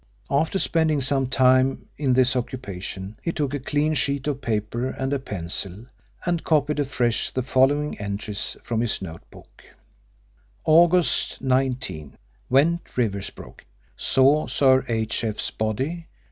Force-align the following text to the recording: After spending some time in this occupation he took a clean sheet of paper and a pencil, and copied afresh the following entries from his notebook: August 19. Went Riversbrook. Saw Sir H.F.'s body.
After 0.31 0.57
spending 0.57 0.99
some 0.99 1.27
time 1.27 1.85
in 1.95 2.13
this 2.13 2.35
occupation 2.35 3.19
he 3.21 3.31
took 3.31 3.53
a 3.53 3.59
clean 3.59 3.93
sheet 3.93 4.25
of 4.25 4.41
paper 4.41 4.87
and 4.87 5.13
a 5.13 5.19
pencil, 5.19 5.85
and 6.25 6.43
copied 6.43 6.79
afresh 6.79 7.29
the 7.29 7.43
following 7.43 7.99
entries 7.99 8.57
from 8.63 8.81
his 8.81 8.99
notebook: 8.99 9.63
August 10.65 11.39
19. 11.43 12.17
Went 12.49 12.83
Riversbrook. 12.97 13.63
Saw 13.95 14.47
Sir 14.47 14.83
H.F.'s 14.87 15.51
body. 15.51 16.07